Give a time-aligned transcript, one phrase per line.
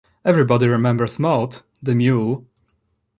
[0.25, 2.47] Everybody remembers Maud, the mule.